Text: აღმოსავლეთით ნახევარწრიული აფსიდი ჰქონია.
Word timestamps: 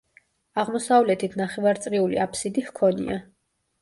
აღმოსავლეთით 0.61 1.37
ნახევარწრიული 1.43 2.21
აფსიდი 2.25 2.65
ჰქონია. 2.71 3.21